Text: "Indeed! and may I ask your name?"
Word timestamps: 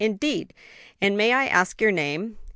"Indeed! 0.01 0.55
and 0.99 1.15
may 1.15 1.31
I 1.31 1.45
ask 1.45 1.79
your 1.79 1.91
name?" 1.91 2.37